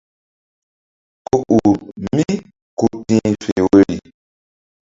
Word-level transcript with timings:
Ku 1.25 1.37
ur 1.59 1.77
mí 2.15 2.27
ku 2.77 2.87
tih 3.07 3.27
fe 3.43 3.55
woyri. 3.67 3.97